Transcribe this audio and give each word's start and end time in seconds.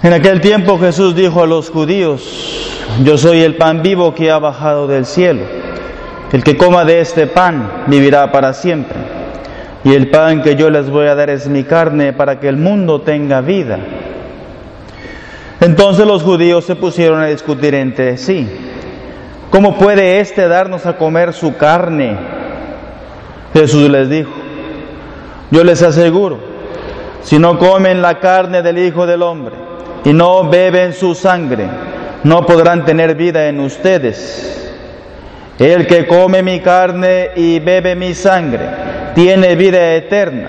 En 0.00 0.12
aquel 0.12 0.40
tiempo 0.40 0.78
Jesús 0.78 1.16
dijo 1.16 1.42
a 1.42 1.46
los 1.48 1.70
judíos, 1.70 2.70
yo 3.02 3.18
soy 3.18 3.42
el 3.42 3.56
pan 3.56 3.82
vivo 3.82 4.14
que 4.14 4.30
ha 4.30 4.38
bajado 4.38 4.86
del 4.86 5.04
cielo. 5.04 5.42
El 6.32 6.44
que 6.44 6.56
coma 6.56 6.84
de 6.84 7.00
este 7.00 7.26
pan 7.26 7.84
vivirá 7.88 8.30
para 8.30 8.52
siempre. 8.52 8.96
Y 9.82 9.94
el 9.94 10.08
pan 10.08 10.42
que 10.42 10.54
yo 10.54 10.70
les 10.70 10.88
voy 10.88 11.08
a 11.08 11.16
dar 11.16 11.30
es 11.30 11.48
mi 11.48 11.64
carne 11.64 12.12
para 12.12 12.38
que 12.38 12.48
el 12.48 12.56
mundo 12.56 13.00
tenga 13.00 13.40
vida. 13.40 13.80
Entonces 15.60 16.06
los 16.06 16.22
judíos 16.22 16.64
se 16.64 16.76
pusieron 16.76 17.20
a 17.20 17.26
discutir 17.26 17.74
entre 17.74 18.18
sí. 18.18 18.48
¿Cómo 19.50 19.78
puede 19.78 20.20
éste 20.20 20.46
darnos 20.46 20.86
a 20.86 20.96
comer 20.96 21.32
su 21.32 21.56
carne? 21.56 22.16
Jesús 23.52 23.90
les 23.90 24.08
dijo, 24.08 24.30
yo 25.50 25.64
les 25.64 25.82
aseguro, 25.82 26.38
si 27.22 27.40
no 27.40 27.58
comen 27.58 28.00
la 28.00 28.20
carne 28.20 28.62
del 28.62 28.78
Hijo 28.78 29.06
del 29.06 29.22
Hombre, 29.22 29.67
y 30.04 30.12
no 30.12 30.48
beben 30.48 30.92
su 30.92 31.14
sangre, 31.14 31.66
no 32.24 32.46
podrán 32.46 32.84
tener 32.84 33.14
vida 33.14 33.48
en 33.48 33.60
ustedes. 33.60 34.54
El 35.58 35.86
que 35.86 36.06
come 36.06 36.42
mi 36.42 36.60
carne 36.60 37.30
y 37.34 37.58
bebe 37.58 37.96
mi 37.96 38.14
sangre, 38.14 38.60
tiene 39.14 39.56
vida 39.56 39.94
eterna, 39.94 40.48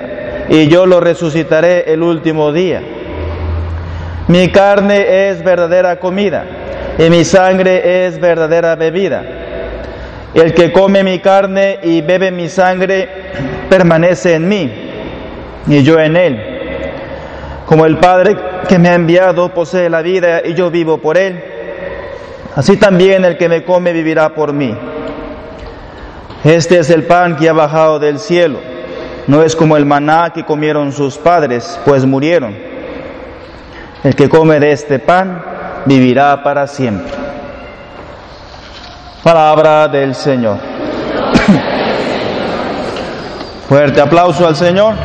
y 0.49 0.67
yo 0.67 0.85
lo 0.85 0.99
resucitaré 0.99 1.91
el 1.91 2.03
último 2.03 2.51
día. 2.51 2.81
Mi 4.27 4.49
carne 4.49 5.29
es 5.29 5.43
verdadera 5.43 5.99
comida, 5.99 6.45
y 6.99 7.09
mi 7.09 7.25
sangre 7.25 8.05
es 8.05 8.19
verdadera 8.19 8.75
bebida. 8.75 9.23
El 10.35 10.53
que 10.53 10.71
come 10.71 11.03
mi 11.03 11.17
carne 11.19 11.79
y 11.81 12.01
bebe 12.01 12.29
mi 12.29 12.47
sangre, 12.47 13.09
permanece 13.67 14.35
en 14.35 14.47
mí, 14.47 14.71
y 15.65 15.81
yo 15.81 15.99
en 15.99 16.15
él. 16.15 16.58
Como 17.69 17.85
el 17.85 17.99
Padre 17.99 18.35
que 18.67 18.77
me 18.79 18.89
ha 18.89 18.95
enviado 18.95 19.53
posee 19.53 19.91
la 19.91 20.01
vida 20.01 20.41
y 20.43 20.55
yo 20.55 20.71
vivo 20.71 20.97
por 20.97 21.19
él, 21.19 21.39
así 22.55 22.77
también 22.77 23.23
el 23.23 23.37
que 23.37 23.47
me 23.47 23.63
come 23.63 23.93
vivirá 23.93 24.33
por 24.33 24.53
mí. 24.53 24.75
Este 26.43 26.79
es 26.79 26.89
el 26.89 27.03
pan 27.03 27.35
que 27.35 27.47
ha 27.47 27.53
bajado 27.53 27.99
del 27.99 28.17
cielo, 28.17 28.57
no 29.27 29.43
es 29.43 29.55
como 29.55 29.77
el 29.77 29.85
maná 29.85 30.31
que 30.33 30.45
comieron 30.45 30.91
sus 30.91 31.19
padres, 31.19 31.79
pues 31.85 32.05
murieron. 32.05 32.57
El 34.03 34.15
que 34.15 34.29
come 34.29 34.59
de 34.59 34.71
este 34.71 34.97
pan 34.97 35.39
vivirá 35.85 36.41
para 36.41 36.65
siempre. 36.65 37.13
Palabra 39.21 39.87
del 39.87 40.15
Señor. 40.15 40.57
Fuerte 43.69 44.01
aplauso 44.01 44.47
al 44.47 44.55
Señor. 44.55 44.95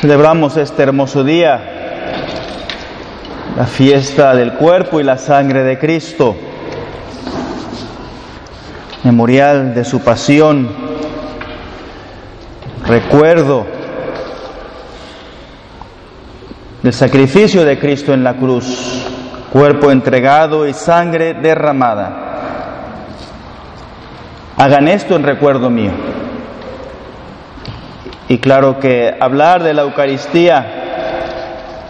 Celebramos 0.00 0.56
este 0.56 0.84
hermoso 0.84 1.24
día, 1.24 1.60
la 3.56 3.66
fiesta 3.66 4.34
del 4.34 4.52
cuerpo 4.52 5.00
y 5.00 5.02
la 5.02 5.18
sangre 5.18 5.64
de 5.64 5.76
Cristo, 5.76 6.34
memorial 9.04 9.74
de 9.74 9.84
su 9.84 10.00
pasión, 10.00 10.68
recuerdo 12.86 13.66
del 16.82 16.92
sacrificio 16.92 17.64
de 17.64 17.78
Cristo 17.78 18.12
en 18.12 18.24
la 18.24 18.34
cruz, 18.34 19.06
cuerpo 19.52 19.90
entregado 19.90 20.66
y 20.66 20.72
sangre 20.72 21.34
derramada. 21.34 22.24
Hagan 24.56 24.88
esto 24.88 25.14
en 25.16 25.22
recuerdo 25.22 25.70
mío. 25.70 25.92
Y 28.28 28.38
claro 28.38 28.78
que 28.78 29.14
hablar 29.18 29.62
de 29.62 29.72
la 29.72 29.82
Eucaristía, 29.82 30.66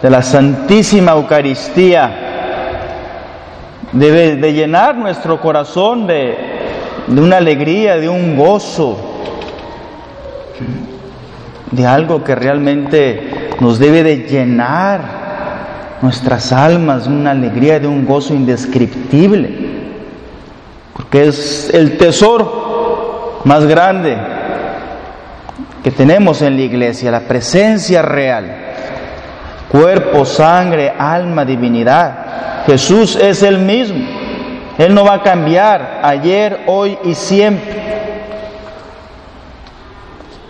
de 0.00 0.10
la 0.10 0.22
Santísima 0.22 1.12
Eucaristía, 1.12 2.28
debe 3.92 4.36
de 4.36 4.52
llenar 4.52 4.96
nuestro 4.96 5.40
corazón 5.40 6.06
de, 6.06 6.57
de 7.08 7.20
una 7.20 7.38
alegría, 7.38 7.96
de 7.96 8.08
un 8.08 8.36
gozo, 8.36 8.96
de 11.70 11.86
algo 11.86 12.22
que 12.22 12.34
realmente 12.34 13.50
nos 13.60 13.78
debe 13.78 14.02
de 14.02 14.16
llenar 14.28 15.00
nuestras 16.02 16.52
almas, 16.52 17.06
una 17.06 17.30
alegría, 17.30 17.80
de 17.80 17.86
un 17.86 18.04
gozo 18.04 18.34
indescriptible, 18.34 19.50
porque 20.94 21.28
es 21.28 21.70
el 21.72 21.96
tesoro 21.96 23.40
más 23.44 23.64
grande 23.66 24.16
que 25.82 25.90
tenemos 25.90 26.42
en 26.42 26.56
la 26.56 26.62
iglesia, 26.62 27.10
la 27.10 27.20
presencia 27.20 28.02
real, 28.02 28.54
cuerpo, 29.70 30.24
sangre, 30.24 30.92
alma, 30.98 31.44
divinidad. 31.44 32.64
Jesús 32.66 33.16
es 33.16 33.42
el 33.42 33.58
mismo. 33.58 34.17
Él 34.78 34.94
no 34.94 35.04
va 35.04 35.14
a 35.14 35.22
cambiar 35.22 36.00
ayer, 36.04 36.60
hoy 36.66 36.96
y 37.04 37.14
siempre. 37.14 37.76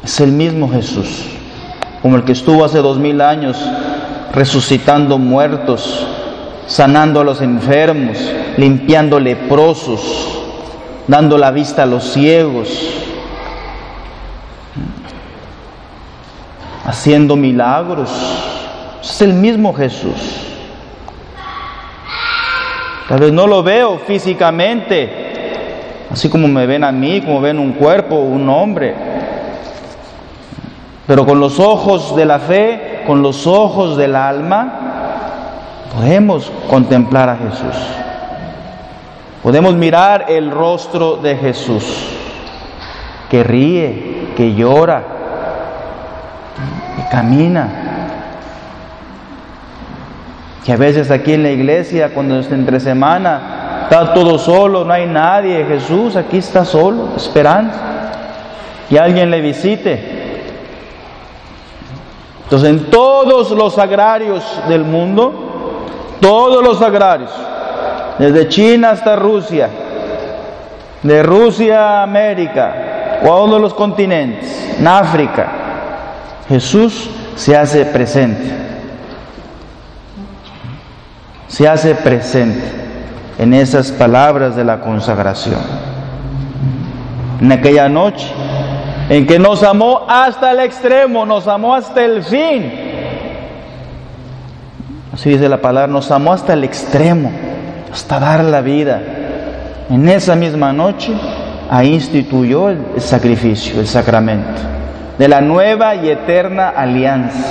Es 0.04 0.20
el 0.20 0.32
mismo 0.32 0.70
Jesús, 0.70 1.24
como 2.02 2.16
el 2.16 2.24
que 2.24 2.32
estuvo 2.32 2.62
hace 2.62 2.78
dos 2.78 2.98
mil 2.98 3.22
años 3.22 3.58
resucitando 4.32 5.18
muertos, 5.18 6.06
sanando 6.66 7.20
a 7.20 7.24
los 7.24 7.40
enfermos, 7.40 8.18
limpiando 8.58 9.18
leprosos, 9.18 10.42
dando 11.06 11.38
la 11.38 11.50
vista 11.50 11.84
a 11.84 11.86
los 11.86 12.04
ciegos, 12.12 12.68
haciendo 16.84 17.34
milagros. 17.34 18.10
Es 19.02 19.22
el 19.22 19.32
mismo 19.32 19.72
Jesús. 19.72 20.47
Tal 23.08 23.20
vez 23.20 23.32
no 23.32 23.46
lo 23.46 23.62
veo 23.62 23.98
físicamente, 24.00 25.08
así 26.10 26.28
como 26.28 26.46
me 26.46 26.66
ven 26.66 26.84
a 26.84 26.92
mí, 26.92 27.22
como 27.22 27.40
ven 27.40 27.58
un 27.58 27.72
cuerpo, 27.72 28.16
un 28.16 28.46
hombre. 28.50 28.94
Pero 31.06 31.24
con 31.24 31.40
los 31.40 31.58
ojos 31.58 32.14
de 32.14 32.26
la 32.26 32.38
fe, 32.38 33.04
con 33.06 33.22
los 33.22 33.46
ojos 33.46 33.96
del 33.96 34.14
alma, 34.14 34.74
podemos 35.94 36.52
contemplar 36.68 37.30
a 37.30 37.36
Jesús. 37.36 37.76
Podemos 39.42 39.74
mirar 39.74 40.26
el 40.28 40.50
rostro 40.50 41.16
de 41.16 41.34
Jesús, 41.36 41.84
que 43.30 43.42
ríe, 43.42 44.32
que 44.36 44.54
llora, 44.54 45.02
camina. 47.10 47.87
Que 50.64 50.72
a 50.72 50.76
veces 50.76 51.10
aquí 51.10 51.32
en 51.32 51.42
la 51.42 51.50
iglesia, 51.50 52.12
cuando 52.12 52.38
es 52.38 52.50
entre 52.50 52.80
semana, 52.80 53.82
está 53.84 54.12
todo 54.12 54.38
solo, 54.38 54.84
no 54.84 54.92
hay 54.92 55.06
nadie. 55.06 55.64
Jesús 55.64 56.16
aquí 56.16 56.38
está 56.38 56.64
solo, 56.64 57.10
esperando. 57.16 57.72
Y 58.90 58.96
alguien 58.96 59.30
le 59.30 59.40
visite. 59.40 60.18
Entonces, 62.44 62.70
en 62.70 62.90
todos 62.90 63.50
los 63.50 63.78
agrarios 63.78 64.42
del 64.68 64.84
mundo, 64.84 65.84
todos 66.20 66.64
los 66.64 66.80
agrarios, 66.80 67.30
desde 68.18 68.48
China 68.48 68.90
hasta 68.90 69.16
Rusia, 69.16 69.68
de 71.02 71.22
Rusia 71.22 72.00
a 72.00 72.02
América, 72.02 72.74
de 73.22 73.58
los 73.58 73.74
continentes, 73.74 74.76
en 74.78 74.86
África, 74.86 75.46
Jesús 76.48 77.10
se 77.36 77.56
hace 77.56 77.84
presente. 77.84 78.77
Se 81.48 81.66
hace 81.66 81.94
presente 81.94 82.64
en 83.38 83.54
esas 83.54 83.90
palabras 83.90 84.54
de 84.56 84.64
la 84.64 84.80
consagración. 84.80 85.60
En 87.40 87.52
aquella 87.52 87.88
noche 87.88 88.26
en 89.08 89.26
que 89.26 89.38
nos 89.38 89.62
amó 89.62 90.04
hasta 90.08 90.50
el 90.50 90.60
extremo, 90.60 91.24
nos 91.24 91.48
amó 91.48 91.74
hasta 91.74 92.04
el 92.04 92.22
fin. 92.22 92.72
Así 95.12 95.30
dice 95.30 95.48
la 95.48 95.60
palabra, 95.60 95.90
nos 95.90 96.10
amó 96.10 96.32
hasta 96.32 96.52
el 96.52 96.64
extremo, 96.64 97.32
hasta 97.90 98.20
dar 98.20 98.44
la 98.44 98.60
vida. 98.60 99.00
En 99.88 100.08
esa 100.08 100.36
misma 100.36 100.72
noche, 100.72 101.12
ahí 101.70 101.94
instituyó 101.94 102.68
el 102.68 102.78
sacrificio, 102.98 103.80
el 103.80 103.86
sacramento, 103.86 104.60
de 105.18 105.28
la 105.28 105.40
nueva 105.40 105.94
y 105.94 106.10
eterna 106.10 106.68
alianza, 106.68 107.46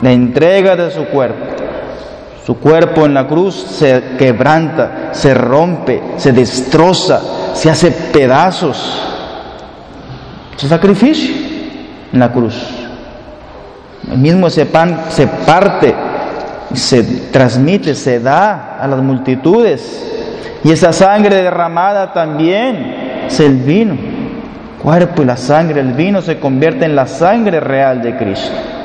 la 0.00 0.12
entrega 0.12 0.76
de 0.76 0.90
su 0.92 1.04
cuerpo. 1.06 1.44
Su 2.50 2.56
cuerpo 2.56 3.06
en 3.06 3.14
la 3.14 3.28
cruz 3.28 3.54
se 3.54 4.16
quebranta, 4.18 5.10
se 5.12 5.32
rompe, 5.34 6.02
se 6.16 6.32
destroza, 6.32 7.20
se 7.54 7.70
hace 7.70 7.92
pedazos. 7.92 9.00
Es 10.60 10.68
sacrificio 10.68 11.32
en 12.12 12.18
la 12.18 12.32
cruz. 12.32 12.60
El 14.10 14.18
mismo 14.18 14.48
ese 14.48 14.66
pan 14.66 15.02
se 15.10 15.28
parte, 15.28 15.94
se 16.74 17.04
transmite, 17.30 17.94
se 17.94 18.18
da 18.18 18.78
a 18.80 18.88
las 18.88 19.00
multitudes. 19.00 20.58
Y 20.64 20.72
esa 20.72 20.92
sangre 20.92 21.36
derramada 21.36 22.12
también 22.12 23.26
es 23.28 23.38
el 23.38 23.58
vino. 23.58 23.92
El 23.94 24.82
cuerpo 24.82 25.22
y 25.22 25.26
la 25.26 25.36
sangre, 25.36 25.82
el 25.82 25.92
vino 25.92 26.20
se 26.20 26.40
convierte 26.40 26.84
en 26.84 26.96
la 26.96 27.06
sangre 27.06 27.60
real 27.60 28.02
de 28.02 28.16
Cristo. 28.16 28.79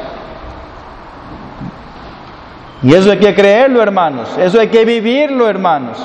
Y 2.83 2.93
eso 2.93 3.11
hay 3.11 3.17
que 3.17 3.33
creerlo, 3.33 3.81
hermanos. 3.81 4.29
Eso 4.37 4.59
hay 4.59 4.67
que 4.67 4.85
vivirlo, 4.85 5.49
hermanos. 5.49 5.97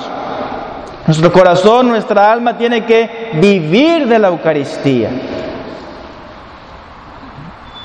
Nuestro 1.05 1.31
corazón, 1.31 1.89
nuestra 1.89 2.31
alma 2.31 2.57
tiene 2.57 2.85
que 2.85 3.31
vivir 3.33 4.07
de 4.07 4.19
la 4.19 4.29
Eucaristía. 4.29 5.09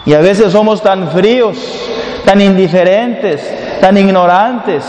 Y 0.04 0.14
a 0.14 0.20
veces 0.20 0.52
somos 0.52 0.82
tan 0.82 1.08
fríos, 1.10 1.56
tan 2.24 2.40
indiferentes, 2.40 3.80
tan 3.80 3.96
ignorantes. 3.96 4.84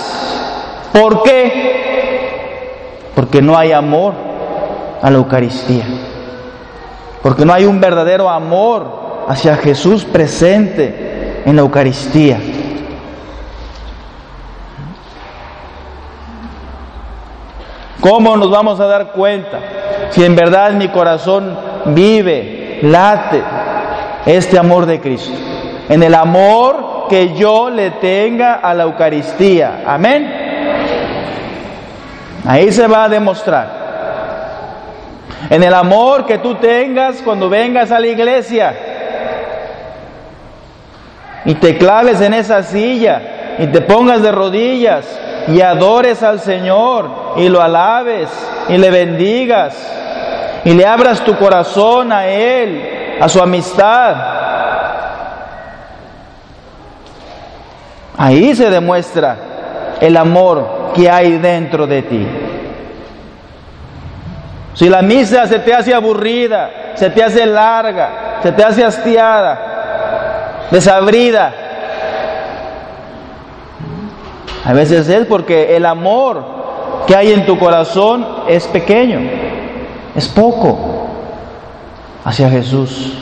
¿Por 0.94 1.24
qué? 1.24 3.10
Porque 3.16 3.42
no 3.42 3.58
hay 3.58 3.72
amor 3.72 4.14
a 5.02 5.10
la 5.10 5.18
Eucaristía. 5.18 5.86
Porque 7.24 7.46
no 7.46 7.54
hay 7.54 7.66
un 7.66 7.82
verdadero 7.82 8.30
amor 8.30 9.26
hacia 9.28 9.56
Jesús 9.56 10.06
presente 10.06 11.42
en 11.46 11.56
la 11.56 11.62
Eucaristía. 11.64 12.40
¿Cómo 18.08 18.38
nos 18.38 18.50
vamos 18.50 18.80
a 18.80 18.88
dar 18.88 19.08
cuenta 19.08 19.60
si 20.12 20.24
en 20.24 20.34
verdad 20.34 20.72
mi 20.72 20.88
corazón 20.88 21.58
vive, 21.88 22.80
late 22.84 23.44
este 24.26 24.58
amor 24.58 24.86
de 24.86 25.02
Cristo? 25.02 25.34
En 25.90 26.02
el 26.02 26.16
amor 26.16 27.08
que 27.10 27.36
yo 27.36 27.70
le 27.70 27.92
tenga 27.92 28.56
a 28.56 28.74
la 28.74 28.84
Eucaristía. 28.84 29.84
Amén. 29.86 30.34
Ahí 32.46 32.72
se 32.72 32.88
va 32.88 33.04
a 33.04 33.10
demostrar. 33.10 33.88
En 35.50 35.62
el 35.64 35.74
amor 35.74 36.26
que 36.26 36.38
tú 36.38 36.56
tengas 36.56 37.22
cuando 37.22 37.50
vengas 37.50 37.92
a 37.92 38.00
la 38.00 38.08
iglesia 38.08 38.74
y 41.44 41.56
te 41.56 41.78
claves 41.78 42.22
en 42.22 42.34
esa 42.34 42.64
silla 42.64 43.58
y 43.60 43.68
te 43.68 43.82
pongas 43.82 44.22
de 44.22 44.32
rodillas 44.32 45.27
y 45.48 45.62
adores 45.62 46.24
al 46.24 46.40
Señor 46.40 47.10
y 47.38 47.48
lo 47.50 47.62
alabes 47.62 48.30
y 48.68 48.78
le 48.78 48.90
bendigas 48.90 49.76
y 50.66 50.74
le 50.74 50.86
abras 50.86 51.24
tu 51.24 51.38
corazón 51.38 52.12
a 52.12 52.28
Él, 52.28 53.18
a 53.22 53.30
su 53.30 53.42
amistad. 53.42 54.16
Ahí 58.18 58.56
se 58.56 58.70
demuestra 58.70 59.38
el 60.02 60.18
amor 60.18 60.92
que 60.94 61.10
hay 61.10 61.38
dentro 61.38 61.88
de 61.88 62.02
ti. 62.02 62.28
Si 64.74 64.90
la 64.90 65.02
misa 65.02 65.48
se 65.48 65.60
te 65.60 65.74
hace 65.74 65.94
aburrida, 65.94 66.94
se 66.96 67.10
te 67.10 67.24
hace 67.24 67.46
larga, 67.46 68.40
se 68.44 68.52
te 68.52 68.64
hace 68.64 68.84
hastiada, 68.84 70.68
desabrida, 70.70 71.67
a 74.68 74.74
veces 74.74 75.08
es 75.08 75.26
porque 75.28 75.78
el 75.78 75.86
amor 75.86 76.44
que 77.08 77.16
hay 77.16 77.32
en 77.32 77.46
tu 77.46 77.58
corazón 77.58 78.28
es 78.50 78.68
pequeño, 78.68 79.18
es 80.14 80.28
poco 80.28 81.08
hacia 82.26 82.50
Jesús. 82.50 83.14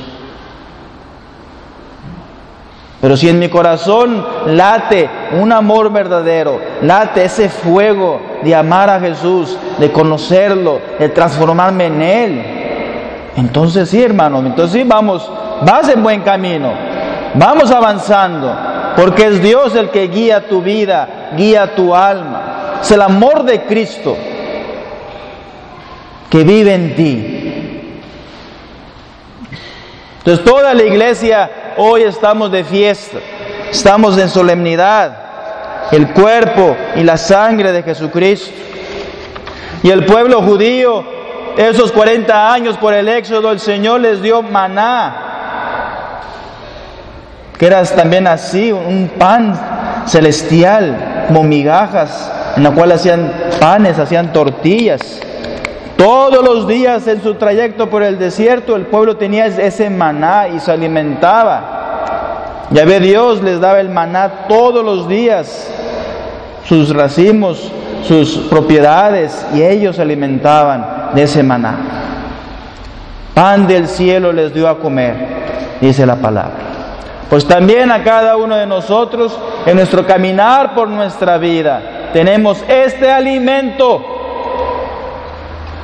Pero 2.99 3.15
si 3.15 3.29
en 3.29 3.37
mi 3.37 3.47
corazón 3.47 4.25
late 4.47 5.07
un 5.39 5.51
amor 5.51 5.93
verdadero, 5.93 6.59
late 6.81 7.25
ese 7.25 7.47
fuego 7.47 8.19
de 8.43 8.55
amar 8.55 8.89
a 8.89 8.99
Jesús, 8.99 9.55
de 9.77 9.91
conocerlo, 9.91 10.79
de 10.97 11.09
transformarme 11.09 11.85
en 11.85 12.01
Él, 12.01 12.45
entonces 13.35 13.91
sí, 13.91 14.01
hermano, 14.01 14.39
entonces 14.39 14.81
sí, 14.81 14.83
vamos, 14.83 15.31
vas 15.61 15.89
en 15.89 16.01
buen 16.01 16.21
camino, 16.21 16.73
vamos 17.35 17.69
avanzando, 17.69 18.74
porque 18.95 19.25
es 19.25 19.41
Dios 19.41 19.75
el 19.75 19.89
que 19.89 20.07
guía 20.07 20.47
tu 20.47 20.61
vida, 20.61 21.31
guía 21.35 21.75
tu 21.75 21.93
alma. 21.93 22.79
Es 22.81 22.91
el 22.91 23.01
amor 23.01 23.43
de 23.43 23.63
Cristo 23.63 24.15
que 26.29 26.43
vive 26.43 26.73
en 26.73 26.95
ti. 26.95 27.45
Entonces 30.19 30.43
toda 30.43 30.73
la 30.73 30.83
iglesia 30.83 31.73
hoy 31.77 32.03
estamos 32.03 32.51
de 32.51 32.63
fiesta, 32.63 33.19
estamos 33.69 34.17
en 34.17 34.29
solemnidad, 34.29 35.17
el 35.91 36.11
cuerpo 36.13 36.75
y 36.95 37.03
la 37.03 37.17
sangre 37.17 37.71
de 37.71 37.83
Jesucristo. 37.83 38.51
Y 39.83 39.91
el 39.91 40.03
pueblo 40.05 40.41
judío, 40.41 41.03
esos 41.57 41.91
40 41.91 42.51
años 42.51 42.75
por 42.77 42.93
el 42.93 43.07
éxodo, 43.07 43.51
el 43.51 43.59
Señor 43.59 44.01
les 44.01 44.21
dio 44.21 44.41
maná, 44.41 45.24
que 47.57 47.65
era 47.67 47.83
también 47.83 48.27
así, 48.27 48.71
un 48.71 49.09
pan 49.17 49.53
celestial, 50.07 51.25
como 51.27 51.43
migajas, 51.43 52.31
en 52.57 52.63
la 52.63 52.71
cual 52.71 52.91
hacían 52.91 53.31
panes, 53.59 53.97
hacían 53.97 54.33
tortillas. 54.33 55.21
Todos 55.97 56.43
los 56.43 56.67
días 56.67 57.07
en 57.07 57.23
su 57.23 57.35
trayecto 57.35 57.89
por 57.89 58.03
el 58.03 58.19
desierto 58.19 58.75
el 58.75 58.87
pueblo 58.87 59.15
tenía 59.15 59.45
ese 59.45 59.89
maná 59.89 60.49
y 60.49 60.59
se 60.59 60.71
alimentaba. 60.71 62.65
Ya 62.71 62.83
ve 62.83 62.99
Dios 62.99 63.41
les 63.41 63.61
daba 63.61 63.79
el 63.79 63.89
maná 63.89 64.47
todos 64.49 64.83
los 64.83 65.07
días, 65.07 65.69
sus 66.65 66.93
racimos, 66.93 67.71
sus 68.03 68.37
propiedades, 68.49 69.45
y 69.53 69.61
ellos 69.61 69.95
se 69.95 70.01
alimentaban 70.01 71.11
de 71.13 71.23
ese 71.23 71.43
maná. 71.43 71.77
Pan 73.33 73.67
del 73.67 73.87
cielo 73.87 74.33
les 74.33 74.53
dio 74.53 74.67
a 74.67 74.79
comer, 74.79 75.15
dice 75.79 76.05
la 76.05 76.15
palabra. 76.15 76.64
Pues 77.35 77.45
también 77.45 77.91
a 77.91 78.01
cada 78.01 78.37
uno 78.37 78.55
de 78.55 78.65
nosotros, 78.65 79.37
en 79.65 79.75
nuestro 79.75 80.07
caminar 80.07 80.73
por 80.73 80.87
nuestra 80.87 81.37
vida, 81.37 82.09
tenemos 82.13 82.63
este 82.65 83.11
alimento, 83.11 84.01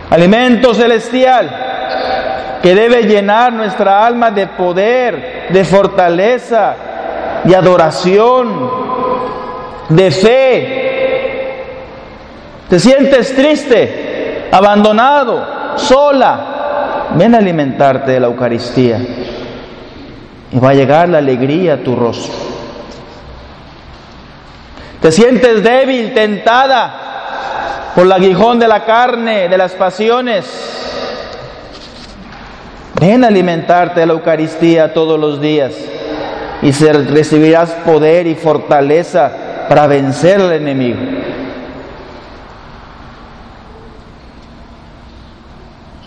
alimento 0.09 0.73
celestial, 0.73 1.49
que 2.63 2.73
debe 2.73 3.03
llenar 3.03 3.51
nuestra 3.51 4.07
alma 4.07 4.31
de 4.31 4.47
poder, 4.47 5.49
de 5.49 5.65
fortaleza, 5.65 6.73
de 7.43 7.53
adoración, 7.53 8.71
de 9.89 10.09
fe. 10.09 11.65
¿Te 12.69 12.79
sientes 12.79 13.35
triste, 13.35 14.47
abandonado, 14.53 15.75
sola? 15.75 17.09
Ven 17.13 17.35
a 17.35 17.39
alimentarte 17.39 18.11
de 18.13 18.21
la 18.21 18.27
Eucaristía 18.27 18.99
y 20.51 20.59
va 20.59 20.69
a 20.69 20.73
llegar 20.73 21.09
la 21.09 21.19
alegría 21.19 21.75
a 21.75 21.77
tu 21.77 21.95
rostro. 21.95 22.33
Te 25.01 25.11
sientes 25.11 25.63
débil, 25.63 26.13
tentada 26.13 27.91
por 27.95 28.05
el 28.05 28.11
aguijón 28.11 28.59
de 28.59 28.67
la 28.67 28.85
carne, 28.85 29.49
de 29.49 29.57
las 29.57 29.73
pasiones. 29.73 30.45
Ven 32.99 33.23
a 33.23 33.27
alimentarte 33.27 34.01
de 34.01 34.05
la 34.05 34.13
Eucaristía 34.13 34.93
todos 34.93 35.19
los 35.19 35.41
días 35.41 35.73
y 36.61 36.71
recibirás 36.71 37.71
poder 37.85 38.27
y 38.27 38.35
fortaleza 38.35 39.31
para 39.67 39.87
vencer 39.87 40.39
al 40.39 40.53
enemigo. 40.53 40.99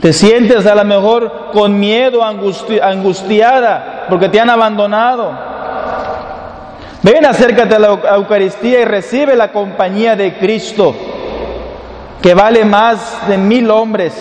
Te 0.04 0.12
sientes 0.12 0.66
a 0.66 0.74
lo 0.74 0.84
mejor 0.84 1.48
con 1.50 1.80
miedo, 1.80 2.22
angustiada 2.22 4.04
porque 4.06 4.28
te 4.28 4.38
han 4.38 4.50
abandonado. 4.50 5.32
Ven, 7.02 7.24
acércate 7.24 7.76
a 7.76 7.78
la 7.78 7.98
Eucaristía 8.14 8.82
y 8.82 8.84
recibe 8.84 9.34
la 9.34 9.50
compañía 9.50 10.14
de 10.14 10.36
Cristo, 10.36 10.94
que 12.20 12.34
vale 12.34 12.66
más 12.66 13.26
de 13.28 13.38
mil 13.38 13.70
hombres, 13.70 14.12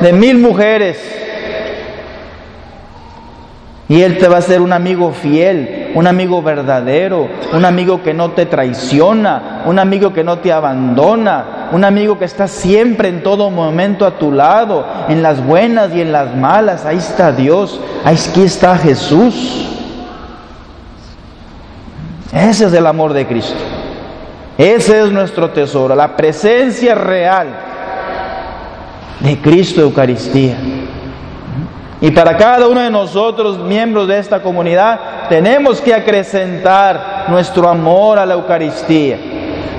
de 0.00 0.12
mil 0.12 0.38
mujeres. 0.38 0.98
Y 3.88 4.02
Él 4.02 4.18
te 4.18 4.28
va 4.28 4.36
a 4.36 4.42
ser 4.42 4.60
un 4.60 4.72
amigo 4.72 5.10
fiel, 5.10 5.83
un 5.94 6.06
amigo 6.06 6.42
verdadero, 6.42 7.28
un 7.52 7.64
amigo 7.64 8.02
que 8.02 8.12
no 8.12 8.32
te 8.32 8.46
traiciona, 8.46 9.62
un 9.64 9.78
amigo 9.78 10.12
que 10.12 10.24
no 10.24 10.38
te 10.38 10.52
abandona, 10.52 11.68
un 11.72 11.84
amigo 11.84 12.18
que 12.18 12.24
está 12.24 12.48
siempre 12.48 13.08
en 13.08 13.22
todo 13.22 13.50
momento 13.50 14.04
a 14.04 14.18
tu 14.18 14.32
lado, 14.32 14.84
en 15.08 15.22
las 15.22 15.44
buenas 15.44 15.94
y 15.94 16.00
en 16.00 16.10
las 16.10 16.34
malas. 16.36 16.84
Ahí 16.84 16.98
está 16.98 17.30
Dios, 17.30 17.80
aquí 18.04 18.42
está 18.42 18.76
Jesús. 18.76 19.70
Ese 22.32 22.66
es 22.66 22.72
el 22.72 22.86
amor 22.86 23.12
de 23.12 23.26
Cristo. 23.26 23.54
Ese 24.58 25.00
es 25.02 25.12
nuestro 25.12 25.50
tesoro, 25.50 25.94
la 25.94 26.16
presencia 26.16 26.94
real 26.94 27.48
de 29.20 29.38
Cristo 29.38 29.80
Eucaristía. 29.80 30.56
Y 32.00 32.10
para 32.10 32.36
cada 32.36 32.68
uno 32.68 32.80
de 32.80 32.90
nosotros, 32.90 33.58
miembros 33.58 34.08
de 34.08 34.18
esta 34.18 34.42
comunidad, 34.42 35.00
tenemos 35.28 35.80
que 35.80 35.94
acrecentar 35.94 37.26
nuestro 37.28 37.68
amor 37.68 38.18
a 38.18 38.26
la 38.26 38.34
Eucaristía. 38.34 39.18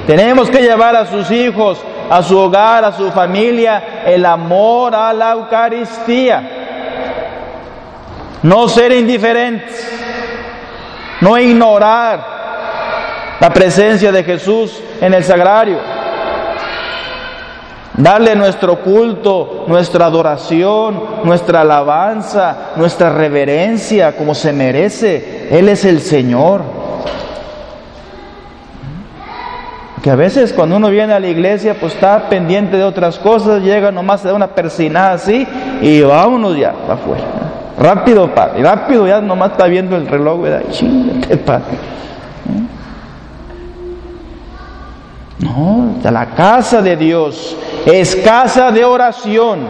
Tenemos 0.08 0.50
que 0.50 0.62
llevar 0.62 0.96
a 0.96 1.06
sus 1.06 1.32
hijos, 1.32 1.80
a 2.10 2.22
su 2.22 2.38
hogar, 2.38 2.86
a 2.86 2.92
su 2.92 3.12
familia, 3.12 4.04
el 4.06 4.26
amor 4.26 4.96
a 4.96 5.12
la 5.14 5.32
Eucaristía. 5.32 6.50
No 8.44 8.68
ser 8.68 8.92
indiferentes, 8.92 9.92
no 11.22 11.38
ignorar 11.38 12.36
la 13.40 13.50
presencia 13.52 14.12
de 14.12 14.24
Jesús 14.24 14.80
en 15.02 15.14
el 15.14 15.24
sagrario. 15.24 15.80
Darle 17.98 18.36
nuestro 18.36 18.82
culto, 18.82 19.64
nuestra 19.68 20.06
adoración, 20.06 21.22
nuestra 21.24 21.62
alabanza, 21.62 22.74
nuestra 22.76 23.10
reverencia 23.10 24.16
como 24.18 24.36
se 24.36 24.52
merece. 24.52 25.35
Él 25.50 25.70
es 25.70 25.86
el 25.86 26.02
Señor. 26.02 26.62
Que 30.02 30.12
a 30.12 30.16
veces 30.16 30.54
cuando 30.54 30.76
uno 30.76 30.90
viene 30.90 31.14
a 31.14 31.20
la 31.20 31.28
iglesia 31.28 31.76
pues 31.80 31.96
está 31.96 32.30
pendiente 32.30 32.78
de 32.78 32.84
otras 32.84 33.18
cosas, 33.18 33.64
llega 33.64 33.92
nomás, 33.92 34.22
se 34.22 34.28
da 34.28 34.36
una 34.36 34.48
persinada 34.48 35.14
así 35.14 35.48
y 35.82 36.02
vámonos 36.02 36.56
ya 36.56 36.76
afuera. 36.88 37.24
Rápido, 37.80 38.34
padre, 38.34 38.62
rápido, 38.62 39.08
ya 39.08 39.20
nomás 39.20 39.52
está 39.52 39.66
viendo 39.66 39.96
el 39.96 40.08
reloj, 40.08 40.42
¿verdad? 40.42 40.62
Chingate, 40.70 41.38
padre. 41.38 41.78
No, 45.40 45.96
la 46.04 46.28
casa 46.28 46.82
de 46.82 46.96
Dios 46.96 47.58
es 47.86 48.16
casa 48.16 48.72
de 48.72 48.86
oración 48.86 49.62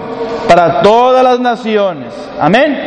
para 0.48 0.82
todas 0.82 1.24
las 1.24 1.40
naciones. 1.40 2.14
Amén. 2.40 2.78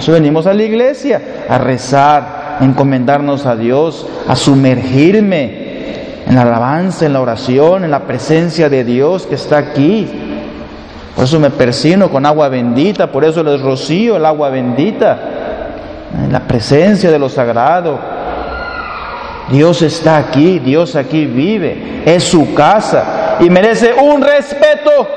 Eso 0.00 0.12
venimos 0.12 0.46
a 0.46 0.54
la 0.54 0.62
iglesia, 0.62 1.20
a 1.46 1.58
rezar, 1.58 2.56
a 2.58 2.64
encomendarnos 2.64 3.44
a 3.44 3.54
Dios, 3.54 4.06
a 4.26 4.34
sumergirme 4.34 6.24
en 6.26 6.34
la 6.34 6.40
alabanza, 6.40 7.04
en 7.04 7.12
la 7.12 7.20
oración, 7.20 7.84
en 7.84 7.90
la 7.90 8.00
presencia 8.04 8.70
de 8.70 8.82
Dios 8.82 9.26
que 9.26 9.34
está 9.34 9.58
aquí. 9.58 10.08
Por 11.14 11.24
eso 11.24 11.38
me 11.38 11.50
persino 11.50 12.08
con 12.08 12.24
agua 12.24 12.48
bendita, 12.48 13.12
por 13.12 13.26
eso 13.26 13.42
les 13.42 13.60
rocío 13.60 14.16
el 14.16 14.24
agua 14.24 14.48
bendita, 14.48 15.18
en 16.24 16.32
la 16.32 16.40
presencia 16.40 17.10
de 17.10 17.18
lo 17.18 17.28
sagrado. 17.28 17.98
Dios 19.50 19.82
está 19.82 20.16
aquí, 20.16 20.60
Dios 20.60 20.96
aquí 20.96 21.26
vive, 21.26 22.04
es 22.06 22.24
su 22.24 22.54
casa 22.54 23.36
y 23.38 23.50
merece 23.50 23.92
un 23.92 24.22
respeto. 24.22 25.08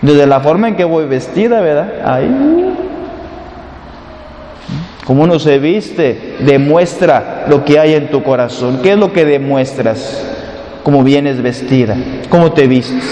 Desde 0.00 0.26
la 0.26 0.40
forma 0.40 0.68
en 0.68 0.76
que 0.76 0.84
voy 0.84 1.06
vestida, 1.06 1.60
¿verdad? 1.60 1.92
Ahí. 2.04 2.76
Como 5.04 5.22
uno 5.22 5.38
se 5.38 5.58
viste, 5.58 6.36
demuestra 6.40 7.46
lo 7.48 7.64
que 7.64 7.78
hay 7.78 7.94
en 7.94 8.10
tu 8.10 8.22
corazón. 8.22 8.80
¿Qué 8.82 8.92
es 8.92 8.98
lo 8.98 9.12
que 9.12 9.24
demuestras? 9.24 10.24
Cómo 10.82 11.02
vienes 11.02 11.42
vestida, 11.42 11.96
cómo 12.28 12.52
te 12.52 12.66
vistes. 12.66 13.04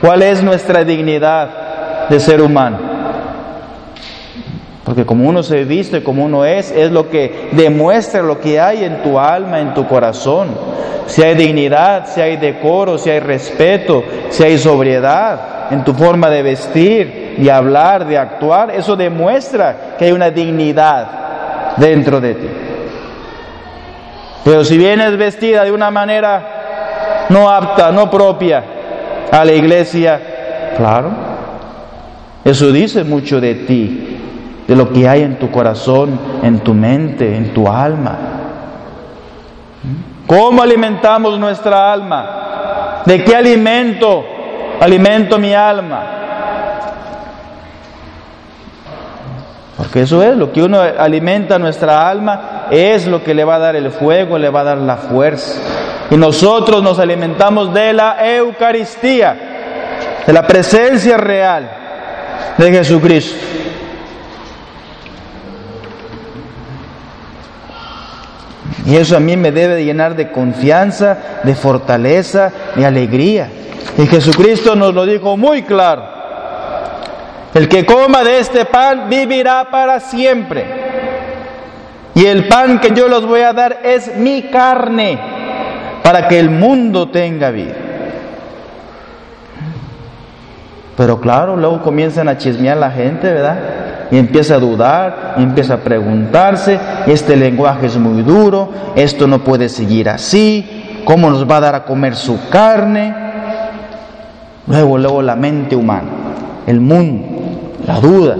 ¿Cuál 0.00 0.22
es 0.22 0.42
nuestra 0.42 0.84
dignidad 0.84 2.08
de 2.08 2.20
ser 2.20 2.40
humano? 2.40 2.89
Porque 4.84 5.04
como 5.04 5.28
uno 5.28 5.42
se 5.42 5.64
viste, 5.64 6.02
como 6.02 6.24
uno 6.24 6.44
es, 6.44 6.70
es 6.70 6.90
lo 6.90 7.10
que 7.10 7.50
demuestra 7.52 8.22
lo 8.22 8.40
que 8.40 8.58
hay 8.58 8.84
en 8.84 9.02
tu 9.02 9.18
alma, 9.18 9.60
en 9.60 9.74
tu 9.74 9.86
corazón. 9.86 10.48
Si 11.06 11.22
hay 11.22 11.34
dignidad, 11.34 12.06
si 12.06 12.20
hay 12.20 12.36
decoro, 12.36 12.96
si 12.96 13.10
hay 13.10 13.20
respeto, 13.20 14.02
si 14.30 14.42
hay 14.42 14.58
sobriedad 14.58 15.70
en 15.70 15.84
tu 15.84 15.92
forma 15.92 16.30
de 16.30 16.42
vestir, 16.42 17.36
de 17.38 17.50
hablar, 17.50 18.06
de 18.06 18.16
actuar, 18.16 18.70
eso 18.70 18.96
demuestra 18.96 19.96
que 19.98 20.06
hay 20.06 20.12
una 20.12 20.30
dignidad 20.30 21.08
dentro 21.76 22.20
de 22.20 22.34
ti. 22.34 22.48
Pero 24.44 24.64
si 24.64 24.78
vienes 24.78 25.16
vestida 25.16 25.64
de 25.64 25.72
una 25.72 25.90
manera 25.90 27.26
no 27.28 27.50
apta, 27.50 27.92
no 27.92 28.10
propia 28.10 28.64
a 29.30 29.44
la 29.44 29.52
iglesia, 29.52 30.20
claro, 30.76 31.10
eso 32.44 32.72
dice 32.72 33.04
mucho 33.04 33.40
de 33.40 33.54
ti 33.54 34.19
de 34.70 34.76
lo 34.76 34.92
que 34.92 35.08
hay 35.08 35.24
en 35.24 35.36
tu 35.36 35.50
corazón, 35.50 36.16
en 36.44 36.60
tu 36.60 36.74
mente, 36.74 37.36
en 37.36 37.52
tu 37.52 37.66
alma. 37.66 38.16
¿Cómo 40.28 40.62
alimentamos 40.62 41.36
nuestra 41.40 41.92
alma? 41.92 43.02
¿De 43.04 43.24
qué 43.24 43.34
alimento 43.34 44.24
alimento 44.78 45.40
mi 45.40 45.52
alma? 45.52 46.02
Porque 49.76 50.02
eso 50.02 50.22
es, 50.22 50.36
lo 50.36 50.52
que 50.52 50.62
uno 50.62 50.78
alimenta 50.80 51.58
nuestra 51.58 52.08
alma 52.08 52.68
es 52.70 53.08
lo 53.08 53.24
que 53.24 53.34
le 53.34 53.42
va 53.42 53.56
a 53.56 53.58
dar 53.58 53.74
el 53.74 53.90
fuego, 53.90 54.38
le 54.38 54.50
va 54.50 54.60
a 54.60 54.64
dar 54.64 54.78
la 54.78 54.98
fuerza. 54.98 55.60
Y 56.12 56.16
nosotros 56.16 56.80
nos 56.80 57.00
alimentamos 57.00 57.74
de 57.74 57.92
la 57.92 58.18
Eucaristía, 58.24 60.22
de 60.24 60.32
la 60.32 60.46
presencia 60.46 61.16
real 61.16 61.68
de 62.56 62.70
Jesucristo. 62.70 63.59
Y 68.86 68.96
eso 68.96 69.16
a 69.16 69.20
mí 69.20 69.36
me 69.36 69.52
debe 69.52 69.84
llenar 69.84 70.16
de 70.16 70.30
confianza, 70.30 71.16
de 71.42 71.54
fortaleza, 71.54 72.50
de 72.76 72.86
alegría. 72.86 73.48
Y 73.98 74.06
Jesucristo 74.06 74.74
nos 74.74 74.94
lo 74.94 75.04
dijo 75.04 75.36
muy 75.36 75.62
claro. 75.62 76.04
El 77.52 77.68
que 77.68 77.84
coma 77.84 78.22
de 78.22 78.38
este 78.38 78.64
pan 78.64 79.08
vivirá 79.08 79.68
para 79.70 80.00
siempre. 80.00 80.64
Y 82.14 82.24
el 82.24 82.48
pan 82.48 82.80
que 82.80 82.92
yo 82.94 83.08
los 83.08 83.26
voy 83.26 83.40
a 83.40 83.52
dar 83.52 83.80
es 83.82 84.16
mi 84.16 84.42
carne 84.42 85.18
para 86.02 86.28
que 86.28 86.38
el 86.38 86.50
mundo 86.50 87.08
tenga 87.08 87.50
vida. 87.50 87.74
Pero 90.96 91.20
claro, 91.20 91.56
luego 91.56 91.82
comienzan 91.82 92.28
a 92.28 92.36
chismear 92.36 92.76
la 92.76 92.90
gente, 92.90 93.32
¿verdad? 93.32 93.58
Y 94.10 94.18
empieza 94.18 94.56
a 94.56 94.58
dudar, 94.58 95.34
empieza 95.38 95.74
a 95.74 95.78
preguntarse, 95.78 96.78
este 97.06 97.36
lenguaje 97.36 97.86
es 97.86 97.96
muy 97.96 98.22
duro, 98.22 98.70
esto 98.96 99.26
no 99.26 99.44
puede 99.44 99.68
seguir 99.68 100.08
así, 100.08 101.02
¿cómo 101.04 101.30
nos 101.30 101.48
va 101.48 101.58
a 101.58 101.60
dar 101.60 101.74
a 101.74 101.84
comer 101.84 102.16
su 102.16 102.48
carne? 102.48 103.14
Luego, 104.66 104.98
luego 104.98 105.22
la 105.22 105.36
mente 105.36 105.76
humana, 105.76 106.08
el 106.66 106.80
mundo, 106.80 107.26
la 107.86 108.00
duda, 108.00 108.36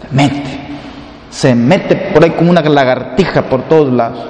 se 0.00 0.14
mete, 0.14 0.60
se 1.30 1.54
mete 1.54 1.96
por 1.96 2.24
ahí 2.24 2.30
como 2.30 2.50
una 2.50 2.62
lagartija 2.62 3.42
por 3.42 3.62
todos 3.62 3.92
lados, 3.92 4.24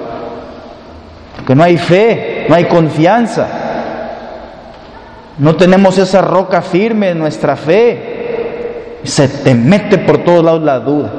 porque 1.35 1.53
no 1.53 1.63
hay 1.63 1.77
fe, 1.77 2.47
no 2.49 2.55
hay 2.55 2.65
confianza, 2.65 3.47
no 5.37 5.55
tenemos 5.55 5.97
esa 5.97 6.21
roca 6.21 6.61
firme 6.61 7.11
en 7.11 7.19
nuestra 7.19 7.55
fe, 7.55 8.22
se 9.03 9.27
te 9.27 9.53
mete 9.53 9.97
por 9.97 10.19
todos 10.19 10.43
lados 10.43 10.63
la 10.63 10.79
duda. 10.79 11.09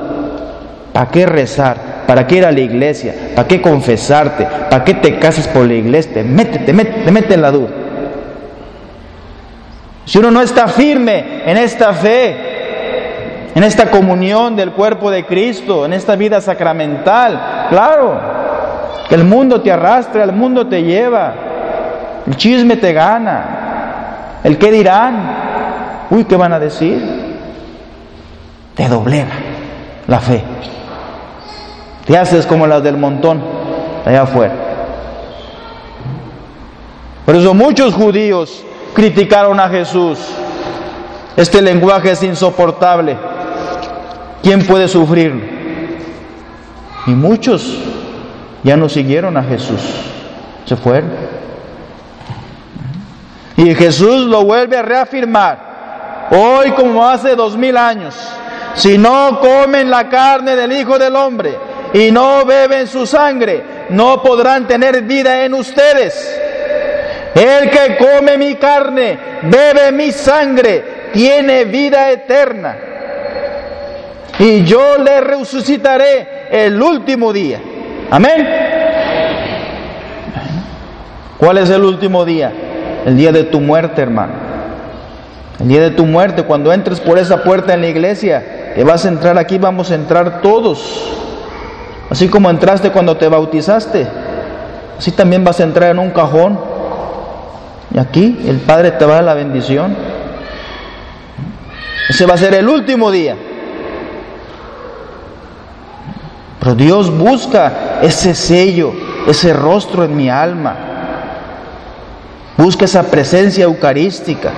¿Para 0.92 1.10
qué 1.10 1.26
rezar? 1.26 1.76
¿Para 2.06 2.26
qué 2.26 2.36
ir 2.36 2.46
a 2.46 2.52
la 2.52 2.60
iglesia? 2.60 3.14
¿Para 3.34 3.48
qué 3.48 3.60
confesarte? 3.60 4.46
¿Para 4.70 4.84
qué 4.84 4.94
te 4.94 5.18
casas 5.18 5.48
por 5.48 5.66
la 5.66 5.74
iglesia? 5.74 6.12
Te 6.14 6.22
mete, 6.22 6.60
te 6.60 6.72
mete, 6.72 6.92
te 7.04 7.10
mete 7.10 7.34
en 7.34 7.42
la 7.42 7.50
duda. 7.50 7.68
Si 10.04 10.18
uno 10.18 10.30
no 10.30 10.40
está 10.42 10.68
firme 10.68 11.42
en 11.46 11.56
esta 11.56 11.92
fe, 11.94 12.36
en 13.54 13.62
esta 13.62 13.90
comunión 13.90 14.54
del 14.54 14.72
cuerpo 14.72 15.10
de 15.10 15.24
Cristo, 15.24 15.86
en 15.86 15.94
esta 15.94 16.14
vida 16.16 16.40
sacramental, 16.40 17.66
claro, 17.70 18.20
que 19.08 19.14
el 19.14 19.24
mundo 19.24 19.60
te 19.60 19.72
arrastra, 19.72 20.24
el 20.24 20.32
mundo 20.32 20.66
te 20.66 20.82
lleva, 20.82 21.34
el 22.26 22.36
chisme 22.36 22.76
te 22.76 22.92
gana, 22.92 24.40
el 24.42 24.58
qué 24.58 24.70
dirán, 24.70 26.06
uy, 26.10 26.24
¿qué 26.24 26.36
van 26.36 26.52
a 26.52 26.58
decir? 26.58 27.13
Te 28.74 28.88
doblega 28.88 29.34
la 30.06 30.20
fe. 30.20 30.42
Te 32.06 32.18
haces 32.18 32.46
como 32.46 32.66
las 32.66 32.82
del 32.82 32.96
montón 32.96 33.42
allá 34.04 34.22
afuera. 34.22 34.54
Por 37.24 37.36
eso 37.36 37.54
muchos 37.54 37.94
judíos 37.94 38.64
criticaron 38.94 39.58
a 39.58 39.68
Jesús. 39.68 40.18
Este 41.36 41.62
lenguaje 41.62 42.10
es 42.10 42.22
insoportable. 42.22 43.16
¿Quién 44.42 44.66
puede 44.66 44.88
sufrirlo? 44.88 45.42
Y 47.06 47.10
muchos 47.10 47.78
ya 48.62 48.76
no 48.76 48.88
siguieron 48.88 49.36
a 49.36 49.42
Jesús, 49.42 49.80
se 50.64 50.76
fueron. 50.76 51.12
Y 53.56 53.74
Jesús 53.74 54.26
lo 54.26 54.44
vuelve 54.44 54.76
a 54.76 54.82
reafirmar, 54.82 56.28
hoy 56.30 56.72
como 56.72 57.06
hace 57.06 57.36
dos 57.36 57.56
mil 57.56 57.76
años, 57.76 58.14
si 58.74 58.98
no 58.98 59.40
comen 59.40 59.90
la 59.90 60.08
carne 60.08 60.56
del 60.56 60.72
Hijo 60.72 60.98
del 60.98 61.14
Hombre 61.14 61.56
y 61.92 62.10
no 62.10 62.44
beben 62.44 62.86
su 62.86 63.06
sangre, 63.06 63.62
no 63.90 64.22
podrán 64.22 64.66
tener 64.66 65.02
vida 65.02 65.44
en 65.44 65.54
ustedes. 65.54 66.40
El 67.34 67.70
que 67.70 67.96
come 67.96 68.36
mi 68.38 68.54
carne, 68.56 69.18
bebe 69.42 69.92
mi 69.92 70.12
sangre, 70.12 71.10
tiene 71.12 71.64
vida 71.64 72.10
eterna. 72.10 72.76
Y 74.38 74.64
yo 74.64 74.98
le 74.98 75.20
resucitaré 75.20 76.48
el 76.50 76.80
último 76.80 77.32
día. 77.32 77.60
Amén. 78.10 78.48
¿Cuál 81.38 81.58
es 81.58 81.70
el 81.70 81.84
último 81.84 82.24
día? 82.24 82.52
El 83.06 83.16
día 83.16 83.30
de 83.32 83.44
tu 83.44 83.60
muerte, 83.60 84.02
hermano. 84.02 84.32
El 85.60 85.68
día 85.68 85.82
de 85.82 85.90
tu 85.90 86.04
muerte, 86.06 86.42
cuando 86.42 86.72
entres 86.72 87.00
por 87.00 87.18
esa 87.18 87.42
puerta 87.42 87.74
en 87.74 87.82
la 87.82 87.88
iglesia, 87.88 88.63
que 88.74 88.84
vas 88.84 89.04
a 89.04 89.08
entrar 89.08 89.38
aquí, 89.38 89.58
vamos 89.58 89.90
a 89.90 89.94
entrar 89.94 90.40
todos. 90.40 91.10
Así 92.10 92.28
como 92.28 92.50
entraste 92.50 92.90
cuando 92.90 93.16
te 93.16 93.28
bautizaste, 93.28 94.06
así 94.98 95.12
también 95.12 95.44
vas 95.44 95.60
a 95.60 95.64
entrar 95.64 95.90
en 95.90 95.98
un 95.98 96.10
cajón. 96.10 96.58
Y 97.92 97.98
aquí 97.98 98.44
el 98.46 98.58
Padre 98.58 98.90
te 98.92 99.04
va 99.04 99.12
a 99.12 99.14
dar 99.16 99.24
la 99.24 99.34
bendición. 99.34 99.96
Ese 102.08 102.26
va 102.26 102.34
a 102.34 102.38
ser 102.38 102.54
el 102.54 102.68
último 102.68 103.10
día. 103.10 103.36
Pero 106.58 106.74
Dios 106.74 107.16
busca 107.16 108.00
ese 108.02 108.34
sello, 108.34 108.92
ese 109.28 109.52
rostro 109.52 110.04
en 110.04 110.16
mi 110.16 110.28
alma. 110.28 110.74
Busca 112.56 112.84
esa 112.84 113.04
presencia 113.04 113.64
eucarística 113.64 114.50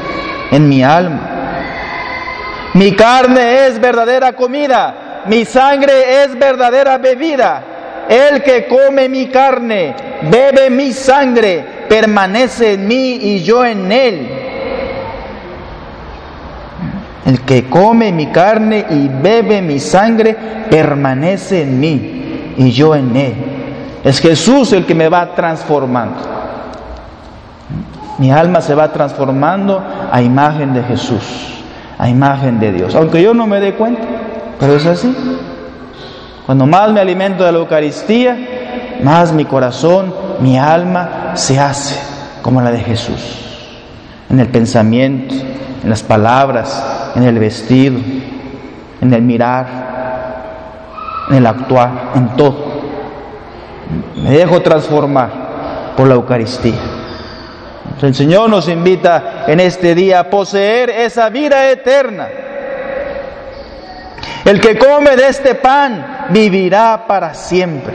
en 0.51 0.69
mi 0.69 0.83
alma. 0.83 1.36
Mi 2.77 2.93
carne 2.93 3.67
es 3.67 3.81
verdadera 3.81 4.35
comida, 4.35 5.23
mi 5.27 5.47
sangre 5.47 6.25
es 6.25 6.39
verdadera 6.39 6.99
bebida. 6.99 7.63
El 8.07 8.43
que 8.43 8.69
come 8.69 9.09
mi 9.09 9.29
carne, 9.29 9.95
bebe 10.31 10.69
mi 10.69 10.93
sangre, 10.93 11.65
permanece 11.89 12.75
en 12.75 12.87
mí 12.87 13.19
y 13.21 13.43
yo 13.43 13.65
en 13.65 13.91
él. 13.91 14.29
El 17.25 17.41
que 17.41 17.65
come 17.65 18.13
mi 18.13 18.27
carne 18.27 18.85
y 18.91 19.09
bebe 19.09 19.63
mi 19.63 19.81
sangre, 19.81 20.37
permanece 20.71 21.63
en 21.63 21.81
mí 21.81 22.55
y 22.59 22.71
yo 22.71 22.95
en 22.95 23.17
él. 23.17 23.35
Es 24.05 24.21
Jesús 24.21 24.73
el 24.75 24.85
que 24.85 24.95
me 24.95 25.09
va 25.09 25.35
transformando. 25.35 26.19
Mi 28.19 28.31
alma 28.31 28.61
se 28.61 28.75
va 28.75 28.93
transformando 28.93 29.83
a 30.13 30.23
imagen 30.23 30.73
de 30.73 30.83
Jesús, 30.85 31.65
a 31.99 32.09
imagen 32.09 32.61
de 32.61 32.73
Dios. 32.73 32.95
Aunque 32.95 33.23
yo 33.23 33.35
no 33.35 33.47
me 33.47 33.61
dé 33.61 33.75
cuenta, 33.75 34.03
pero 34.59 34.77
es 34.77 34.87
así. 34.87 35.15
Cuando 36.45 36.67
más 36.67 36.91
me 36.93 37.01
alimento 37.01 37.45
de 37.45 37.53
la 37.53 37.59
Eucaristía, 37.59 38.37
más 39.03 39.33
mi 39.33 39.45
corazón, 39.45 40.15
mi 40.41 40.59
alma 40.59 41.33
se 41.35 41.59
hace 41.59 41.99
como 42.43 42.61
la 42.61 42.71
de 42.71 42.81
Jesús. 42.81 43.43
En 44.31 44.41
el 44.41 44.49
pensamiento, 44.49 45.35
en 45.83 45.91
las 45.91 46.03
palabras, 46.03 47.13
en 47.15 47.23
el 47.23 47.39
vestido, 47.39 47.99
en 49.01 49.13
el 49.13 49.23
mirar, 49.23 49.67
en 51.31 51.37
el 51.37 51.47
actuar, 51.47 52.13
en 52.15 52.29
todo. 52.37 52.77
Me 54.17 54.31
dejo 54.31 54.61
transformar 54.63 55.95
por 55.97 56.09
la 56.09 56.15
Eucaristía. 56.15 56.75
El 58.03 58.15
Señor 58.15 58.51
nos 58.51 58.69
invita 58.69 59.45
en 59.47 59.59
este 59.59 59.95
día 59.95 60.21
a 60.21 60.31
poseer 60.31 60.91
esa 60.91 61.31
vida 61.31 61.71
eterna. 61.71 62.29
El 64.45 64.61
que 64.61 64.79
come 64.79 65.17
de 65.17 65.29
este 65.29 65.55
pan 65.55 66.29
vivirá 66.29 67.07
para 67.09 67.35
siempre. 67.35 67.95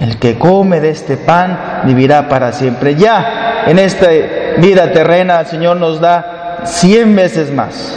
El 0.00 0.18
que 0.18 0.36
come 0.36 0.80
de 0.80 0.90
este 0.90 1.16
pan 1.16 1.82
vivirá 1.84 2.28
para 2.28 2.52
siempre. 2.52 2.96
Ya 2.96 3.64
en 3.66 3.78
esta 3.78 4.08
vida 4.58 4.92
terrena 4.92 5.40
el 5.40 5.46
Señor 5.46 5.76
nos 5.76 6.00
da 6.00 6.62
cien 6.64 7.14
veces 7.14 7.52
más. 7.52 7.96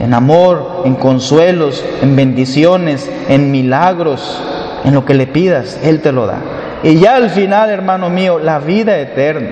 En 0.00 0.12
amor, 0.12 0.82
en 0.84 0.96
consuelos, 0.96 1.84
en 2.02 2.16
bendiciones, 2.16 3.08
en 3.28 3.52
milagros, 3.52 4.42
en 4.84 4.94
lo 4.94 5.04
que 5.04 5.14
le 5.14 5.28
pidas, 5.28 5.78
Él 5.84 6.00
te 6.00 6.10
lo 6.10 6.26
da. 6.26 6.38
Y 6.82 6.98
ya 6.98 7.16
al 7.16 7.30
final, 7.30 7.70
hermano 7.70 8.10
mío, 8.10 8.38
la 8.38 8.58
vida 8.58 8.98
eterna. 8.98 9.50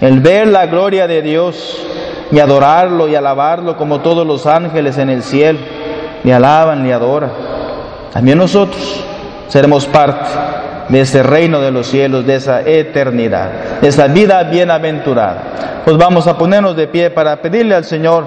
El 0.00 0.20
ver 0.20 0.48
la 0.48 0.66
gloria 0.66 1.06
de 1.06 1.22
Dios 1.22 1.78
y 2.30 2.38
adorarlo 2.38 3.08
y 3.08 3.14
alabarlo 3.14 3.76
como 3.76 4.00
todos 4.00 4.26
los 4.26 4.46
ángeles 4.46 4.98
en 4.98 5.10
el 5.10 5.22
cielo 5.22 5.58
le 6.22 6.32
alaban, 6.32 6.82
le 6.82 6.92
adoran. 6.92 7.30
También 8.12 8.38
nosotros 8.38 9.04
seremos 9.48 9.86
parte 9.86 10.28
de 10.88 11.00
ese 11.00 11.22
reino 11.22 11.60
de 11.60 11.70
los 11.70 11.86
cielos, 11.86 12.26
de 12.26 12.36
esa 12.36 12.62
eternidad, 12.62 13.80
de 13.80 13.88
esa 13.88 14.06
vida 14.08 14.42
bienaventurada. 14.44 15.82
Pues 15.84 15.96
vamos 15.96 16.26
a 16.26 16.36
ponernos 16.36 16.76
de 16.76 16.88
pie 16.88 17.10
para 17.10 17.36
pedirle 17.36 17.74
al 17.74 17.84
Señor 17.84 18.26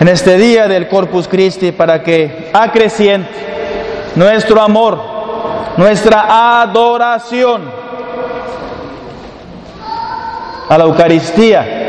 en 0.00 0.08
este 0.08 0.36
día 0.36 0.66
del 0.66 0.88
Corpus 0.88 1.28
Christi 1.28 1.72
para 1.72 2.02
que 2.02 2.50
acreciente 2.52 3.30
nuestro 4.16 4.60
amor, 4.60 4.98
nuestra 5.76 6.62
adoración 6.62 7.62
a 10.68 10.78
la 10.78 10.84
Eucaristía. 10.84 11.82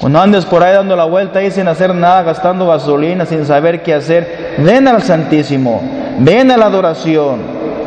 Cuando 0.00 0.20
andes 0.20 0.44
por 0.44 0.62
ahí 0.62 0.74
dando 0.74 0.96
la 0.96 1.04
vuelta 1.04 1.42
y 1.42 1.50
sin 1.50 1.66
hacer 1.66 1.94
nada, 1.94 2.22
gastando 2.24 2.66
gasolina, 2.66 3.24
sin 3.24 3.46
saber 3.46 3.82
qué 3.82 3.94
hacer, 3.94 4.56
ven 4.58 4.86
al 4.86 5.02
Santísimo, 5.02 5.80
ven 6.18 6.50
a 6.50 6.58
la 6.58 6.66
adoración, 6.66 7.40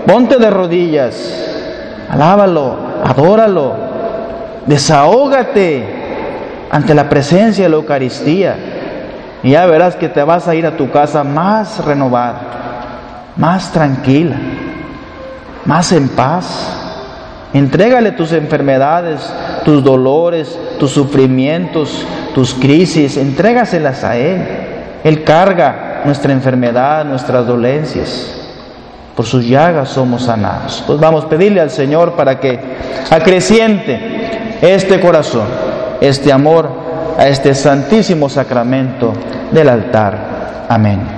ponte 0.08 0.38
de 0.38 0.50
rodillas, 0.50 1.16
alábalo, 2.10 2.76
adóralo, 3.04 3.76
desahógate 4.66 5.84
ante 6.72 6.96
la 6.96 7.08
presencia 7.08 7.66
de 7.66 7.70
la 7.70 7.76
Eucaristía. 7.76 8.56
Y 9.44 9.52
ya 9.52 9.68
verás 9.68 9.96
que 9.96 10.10
te 10.10 10.24
vas 10.24 10.48
a 10.48 10.56
ir 10.56 10.66
a 10.66 10.76
tu 10.76 10.90
casa 10.90 11.24
más 11.24 11.86
renovada, 11.86 12.42
más 13.38 13.72
tranquila, 13.72 14.36
más 15.66 15.92
en 15.92 16.10
paz. 16.10 16.84
Entrégale 17.54 18.12
tus 18.12 18.34
enfermedades, 18.34 19.22
tus 19.64 19.84
dolores, 19.84 20.60
tus 20.80 20.92
sufrimientos, 20.92 22.06
tus 22.36 22.54
crisis, 22.54 23.18
entrégaselas 23.18 24.04
a 24.04 24.18
Él. 24.18 24.42
Él 25.04 25.24
carga 25.24 26.02
nuestra 26.06 26.34
enfermedad, 26.34 27.06
nuestras 27.06 27.48
dolencias. 27.48 28.34
Por 29.16 29.26
sus 29.26 29.48
llagas 29.48 29.90
somos 29.90 30.24
sanados. 30.24 30.84
Pues 30.86 31.00
vamos 31.00 31.26
a 31.26 31.30
pedirle 31.30 31.62
al 31.62 31.72
Señor 31.72 32.14
para 32.14 32.40
que 32.40 32.60
acreciente 33.10 34.58
este 34.62 35.00
corazón, 35.00 35.48
este 36.02 36.32
amor 36.32 36.70
a 37.18 37.28
este 37.28 37.56
santísimo 37.56 38.30
sacramento 38.30 39.14
del 39.52 39.70
altar. 39.70 40.66
Amén. 40.70 41.17